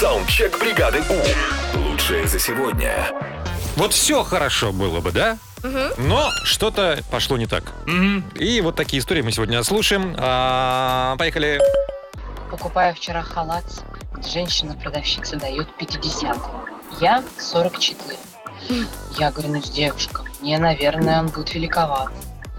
[0.00, 1.78] Саундчек бригады У.
[1.78, 3.06] Лучшее за сегодня.
[3.76, 5.36] Вот все хорошо было бы, да?
[5.98, 7.64] Но что-то пошло не так.
[8.34, 10.16] И вот такие истории мы сегодня слушаем.
[10.16, 11.60] А, поехали.
[12.50, 13.66] Покупаю вчера халат.
[14.26, 16.34] Женщина-продавщица дает 50.
[17.02, 18.16] Я 44.
[19.18, 22.10] Я говорю, ну, девушка, мне, наверное, он будет великоват.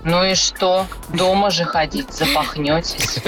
[0.04, 0.88] Ну и что?
[1.10, 3.20] Дома же ходить, запахнетесь.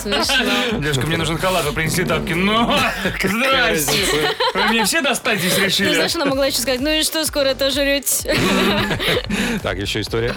[0.00, 0.78] Смешно.
[0.80, 2.32] Девушка, мне нужен халат, вы принесли тапки.
[2.32, 2.72] Ну,
[3.22, 4.30] здрасте.
[4.54, 5.94] Вы мне все достать здесь Ну, решили?
[5.94, 8.36] знаешь, она могла еще сказать, ну и что, скоро тоже жрете?
[9.62, 10.34] Так, еще история.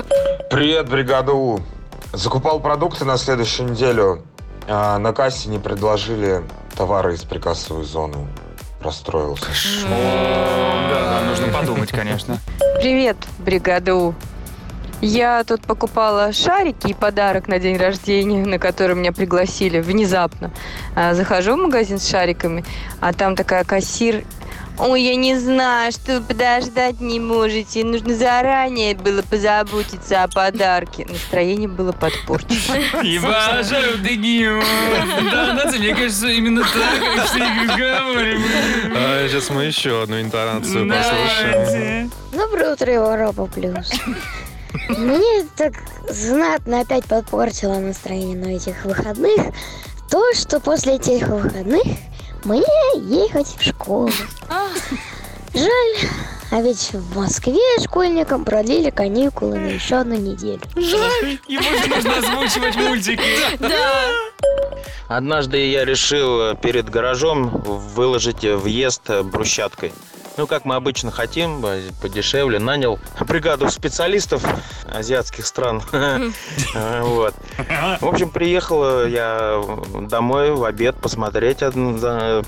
[0.51, 1.61] Привет, бригада У.
[2.13, 4.23] Закупал продукты на следующую неделю.
[4.67, 6.43] а на кассе не предложили
[6.77, 8.27] товары из прикассовой зоны.
[8.81, 9.45] Расстроился.
[9.89, 12.37] Да, да, нужно подумать, конечно.
[12.79, 14.13] Привет, бригада У.
[15.05, 20.49] Я тут покупала шарики и подарок на день рождения, на который меня пригласили внезапно.
[20.95, 22.65] А, Захожу в магазин с шариками,
[23.01, 24.23] а там такая кассир.
[24.79, 27.83] Ой, я не знаю, что вы подождать не можете.
[27.83, 31.05] Нужно заранее было позаботиться о подарке.
[31.07, 33.03] Настроение было подпорчено.
[33.03, 34.59] Ебаша, дыгью.
[35.31, 37.45] Да, Натя, мне кажется, именно так все
[37.77, 38.41] говорим.
[38.95, 42.11] А, сейчас мы еще одну интонацию послушаем.
[42.31, 43.91] Доброе утро, Европа Плюс.
[44.89, 45.73] Мне так
[46.09, 49.41] знатно опять подпортило настроение на этих выходных
[50.09, 51.83] то, что после этих выходных
[52.43, 52.63] мне
[52.95, 54.11] ехать в школу.
[55.53, 56.09] Жаль,
[56.51, 60.61] а ведь в Москве школьникам продлили каникулы на еще одну неделю.
[60.75, 63.21] Ему же нужно озвучивать мультики.
[63.59, 64.03] Да.
[65.07, 69.93] Однажды я решил перед гаражом выложить въезд брусчаткой.
[70.37, 72.59] Ну, как мы обычно хотим, э, подешевле.
[72.59, 74.43] Нанял бригаду специалистов
[74.91, 75.81] азиатских стран.
[76.73, 77.33] Э, Вот.
[78.01, 79.61] В общем, приехал я
[80.01, 81.59] домой в обед посмотреть.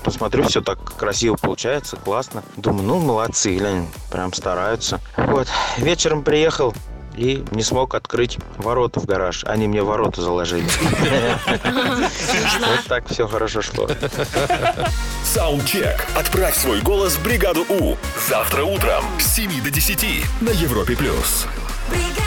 [0.02, 2.42] Посмотрю, все так красиво получается, классно.
[2.56, 5.00] Думаю, ну, молодцы, глянь, прям стараются.
[5.16, 5.48] Вот.
[5.78, 6.74] Вечером приехал,
[7.18, 9.44] и не смог открыть ворота в гараж.
[9.44, 10.68] Они мне ворота заложили.
[12.68, 13.88] Вот так все хорошо шло.
[15.24, 16.06] Саундчек.
[16.14, 17.96] Отправь свой голос в бригаду У.
[18.28, 20.96] Завтра утром с 7 до 10 на Европе+.
[20.96, 21.46] плюс.
[21.90, 22.17] бригада.